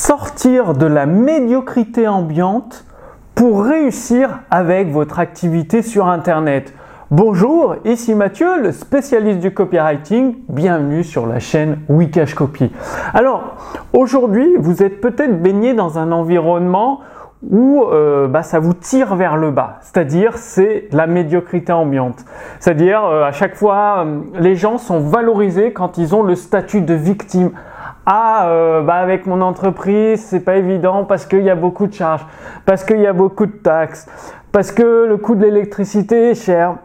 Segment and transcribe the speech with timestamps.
[0.00, 2.86] sortir de la médiocrité ambiante
[3.34, 6.72] pour réussir avec votre activité sur Internet.
[7.10, 10.36] Bonjour, ici Mathieu, le spécialiste du copywriting.
[10.48, 12.72] Bienvenue sur la chaîne Wikash Copy.
[13.12, 13.56] Alors,
[13.92, 17.00] aujourd'hui, vous êtes peut-être baigné dans un environnement
[17.50, 22.24] où euh, bah, ça vous tire vers le bas, c'est-à-dire c'est la médiocrité ambiante.
[22.58, 26.80] C'est-à-dire euh, à chaque fois, euh, les gens sont valorisés quand ils ont le statut
[26.80, 27.50] de victime.
[28.06, 31.92] Ah, euh, bah avec mon entreprise, c'est pas évident parce qu'il y a beaucoup de
[31.92, 32.26] charges,
[32.64, 34.08] parce qu'il y a beaucoup de taxes,
[34.52, 36.76] parce que le coût de l'électricité est cher.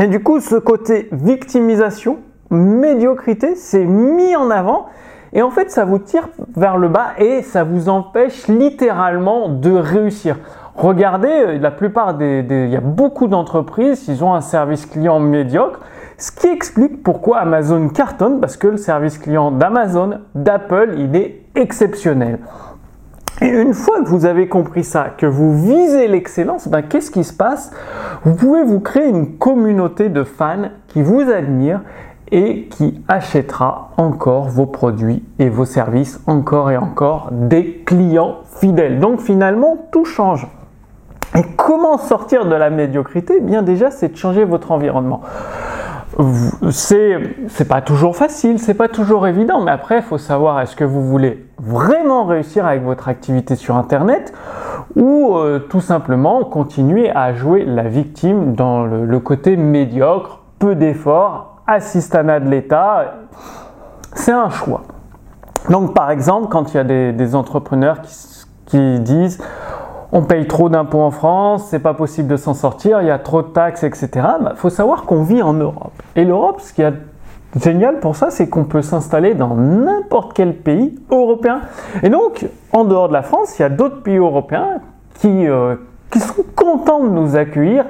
[0.00, 2.18] Et du coup, ce côté victimisation,
[2.50, 4.86] médiocrité, c'est mis en avant.
[5.32, 9.72] Et en fait, ça vous tire vers le bas et ça vous empêche littéralement de
[9.72, 10.36] réussir.
[10.76, 15.18] Regardez, euh, la plupart des, il y a beaucoup d'entreprises, ils ont un service client
[15.18, 15.80] médiocre
[16.18, 21.42] ce qui explique pourquoi Amazon cartonne, parce que le service client d'Amazon, d'Apple, il est
[21.54, 22.38] exceptionnel.
[23.42, 27.22] Et une fois que vous avez compris ça, que vous visez l'excellence, ben qu'est-ce qui
[27.22, 27.70] se passe?
[28.24, 31.82] Vous pouvez vous créer une communauté de fans qui vous admirent
[32.32, 39.00] et qui achètera encore vos produits et vos services encore et encore des clients fidèles.
[39.00, 40.48] Donc finalement, tout change.
[41.36, 43.34] Et comment sortir de la médiocrité?
[43.36, 45.20] Eh Bien déjà, c'est de changer votre environnement
[46.70, 50.84] c'est pas toujours facile, c'est pas toujours évident, mais après il faut savoir est-ce que
[50.84, 54.32] vous voulez vraiment réussir avec votre activité sur internet
[54.94, 61.60] ou euh, tout simplement continuer à jouer la victime dans le, côté médiocre, peu d'efforts,
[61.66, 63.16] assistanat de l'État?
[64.14, 64.82] C'est un choix.
[65.68, 67.98] Donc par exemple, quand il y a des, entrepreneurs
[68.64, 69.42] qui disent
[70.16, 73.18] on paye trop d'impôts en France, c'est pas possible de s'en sortir, il y a
[73.18, 74.08] trop de taxes, etc.
[74.14, 75.92] Il bah, faut savoir qu'on vit en Europe.
[76.16, 76.94] Et l'Europe, ce qui est
[77.60, 81.60] génial pour ça, c'est qu'on peut s'installer dans n'importe quel pays européen.
[82.02, 84.80] Et donc, en dehors de la France, il y a d'autres pays européens
[85.16, 85.76] qui, euh,
[86.10, 87.84] qui sont contents de nous accueillir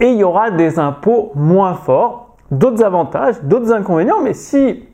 [0.00, 4.88] et il y aura des impôts moins forts, d'autres avantages, d'autres inconvénients, mais si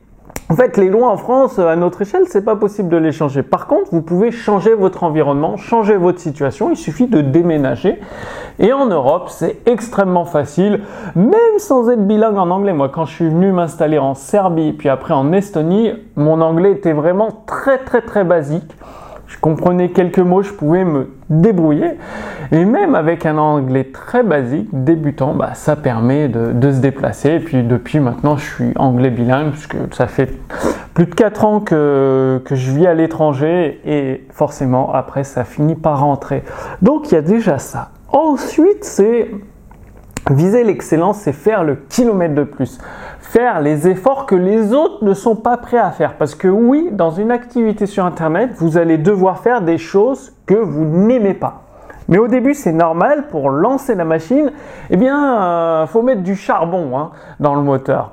[0.49, 3.43] en fait, les lois en France, à notre échelle, c'est pas possible de les changer.
[3.43, 6.69] Par contre, vous pouvez changer votre environnement, changer votre situation.
[6.71, 7.99] Il suffit de déménager.
[8.59, 10.81] Et en Europe, c'est extrêmement facile,
[11.15, 12.71] même sans être bilingue en anglais.
[12.71, 16.93] Moi, quand je suis venu m'installer en Serbie, puis après en Estonie, mon anglais était
[16.93, 18.73] vraiment très, très, très basique
[19.27, 21.91] je comprenais quelques mots, je pouvais me débrouiller.
[22.51, 27.35] Et même avec un anglais très basique, débutant, bah, ça permet de, se déplacer.
[27.35, 30.31] Et puis depuis maintenant, je suis anglais bilingue, puisque ça fait
[30.93, 33.81] plus de 4 ans que, que je vis à l'étranger.
[33.85, 36.43] Et forcément, après, ça finit par rentrer.
[36.81, 37.89] Donc il y a déjà ça.
[38.09, 39.31] Ensuite, c'est
[40.29, 42.79] viser l'excellence, c'est faire le kilomètre de plus
[43.27, 46.15] faire les efforts que les autres ne sont pas prêts à faire.
[46.15, 50.55] Parce que oui, dans une activité sur Internet, vous allez devoir faire des choses que
[50.55, 51.66] vous n'aimez pas.
[52.07, 54.51] Mais au début, c'est normal pour lancer la machine.
[54.89, 58.11] Eh bien, euh, faut mettre du charbon hein, dans le moteur,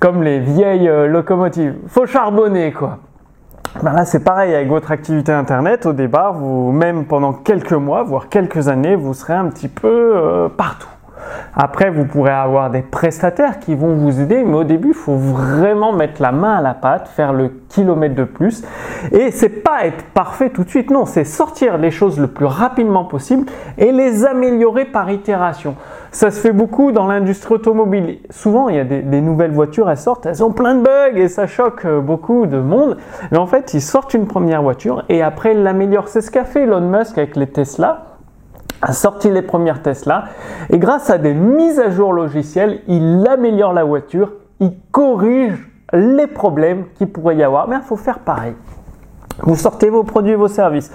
[0.00, 1.76] comme les vieilles euh, locomotives.
[1.88, 2.98] Faut charbonner quoi.
[3.82, 5.84] Ben là, c'est pareil avec votre activité internet.
[5.84, 10.12] Au départ, vous, même pendant quelques mois, voire quelques années, vous serez un petit peu
[10.16, 10.93] euh, partout.
[11.56, 15.16] Après, vous pourrez avoir des prestataires qui vont vous aider, mais au début, il faut
[15.16, 18.64] vraiment mettre la main à la pâte, faire le kilomètre de plus.
[19.12, 22.46] Et c'est pas être parfait tout de suite, non, c'est sortir les choses le plus
[22.46, 23.46] rapidement possible
[23.78, 25.76] et les améliorer par itération.
[26.10, 28.18] Ça se fait beaucoup dans l'industrie automobile.
[28.30, 31.16] Souvent, il y a des, des, nouvelles voitures, elles sortent, elles ont plein de bugs
[31.16, 32.96] et ça choque euh, beaucoup de monde.
[33.30, 36.08] Mais en fait, ils sortent une première voiture et après, ils l'améliorent.
[36.08, 38.13] C'est ce qu'a fait Elon Musk avec les Tesla
[38.92, 40.24] sorti les premières Tesla
[40.70, 46.26] et grâce à des mises à jour logicielles, il améliore la voiture, il corrige les
[46.26, 47.68] problèmes qu'il pourrait y avoir.
[47.68, 48.54] Mais il faut faire pareil.
[49.42, 50.92] Vous sortez vos produits, vos services,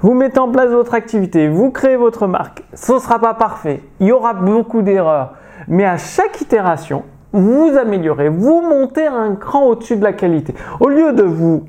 [0.00, 2.62] vous mettez en place votre activité, vous créez votre marque.
[2.72, 5.34] Ce ne sera pas parfait, il y aura beaucoup d'erreurs,
[5.68, 10.54] mais à chaque itération, vous améliorez, vous montez un cran au-dessus de la qualité.
[10.80, 11.64] Au lieu de vous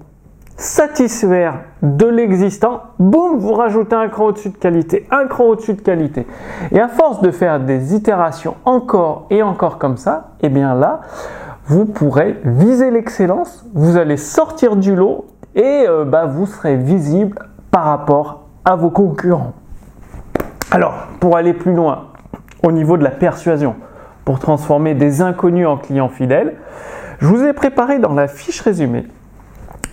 [0.58, 5.82] satisfaire de l'existant, boum, vous rajoutez un cran au-dessus de qualité, un cran au-dessus de
[5.82, 6.28] qualité.
[6.72, 11.02] Et à force de faire des itérations encore et encore comme ça, eh bien là,
[11.66, 17.38] vous pourrez viser l'excellence, vous allez sortir du lot et euh, bah, vous serez visible
[17.72, 19.54] par rapport à vos concurrents.
[20.72, 22.10] Alors, pour aller plus loin,
[22.64, 23.76] au niveau de la persuasion,
[24.26, 26.56] pour transformer des inconnus en clients fidèles,
[27.20, 29.06] je vous ai préparé dans la fiche résumée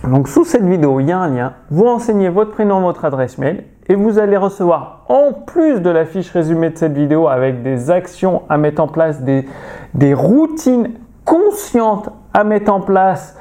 [0.07, 1.53] donc sous cette vidéo, il y a un lien.
[1.69, 6.05] Vous renseignez votre prénom, votre adresse mail et vous allez recevoir en plus de la
[6.05, 9.45] fiche résumée de cette vidéo avec des actions à mettre en place, des,
[9.93, 10.91] des routines
[11.23, 13.37] conscientes à mettre en place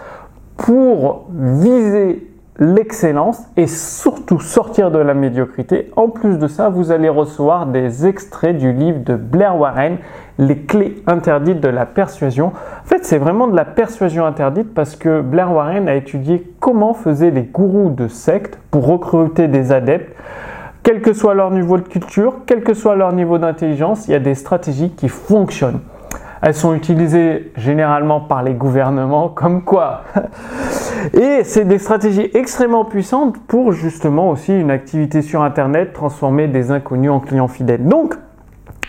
[0.57, 2.30] pour viser
[2.61, 5.91] l'excellence et surtout sortir de la médiocrité.
[5.97, 9.97] En plus de ça, vous allez recevoir des extraits du livre de Blair Warren,
[10.39, 12.47] Les clés interdites de la persuasion.
[12.49, 16.95] En fait, c'est vraiment de la persuasion interdite parce que Blair Warren a étudié comment
[16.95, 20.15] faisaient les gourous de sectes pour recruter des adeptes.
[20.83, 24.15] Quel que soit leur niveau de culture, quel que soit leur niveau d'intelligence, il y
[24.15, 25.81] a des stratégies qui fonctionnent.
[26.43, 30.05] Elles sont utilisées généralement par les gouvernements comme quoi.
[31.15, 36.71] Et c'est des stratégies extrêmement puissantes pour justement aussi une activité sur Internet, transformer des
[36.71, 37.85] inconnus en clients fidèles.
[37.85, 38.15] Donc,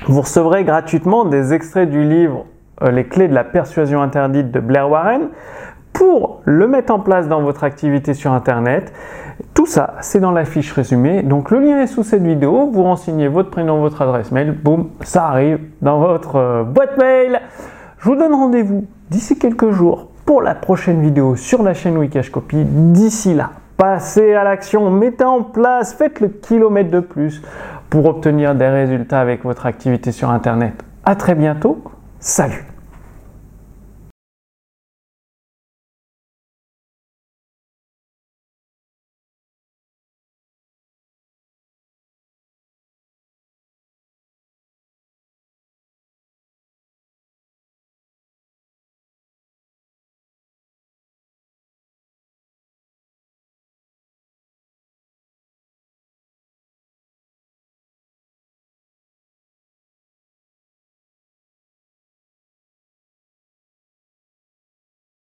[0.08, 2.46] vous recevrez gratuitement des extraits du livre
[2.82, 5.30] euh, Les clés de la persuasion interdite de Blair Warren
[6.02, 8.92] pour le mettre en place dans votre activité sur Internet.
[9.54, 11.22] Tout ça, c'est dans la fiche résumée.
[11.22, 12.72] Donc le lien est sous cette vidéo.
[12.74, 14.52] Vous renseignez votre prénom, votre adresse mail.
[14.52, 17.40] Boum, ça arrive dans votre euh, boîte mail.
[18.00, 22.32] Je vous donne rendez-vous d'ici quelques jours pour la prochaine vidéo sur la chaîne Wikash
[22.32, 22.64] Copy.
[22.66, 27.44] D'ici là, passez à l'action, mettez en place, faites le kilomètre de plus
[27.92, 30.74] pour obtenir des résultats avec votre activité sur Internet.
[31.06, 31.84] À très bientôt.
[32.20, 32.71] Salut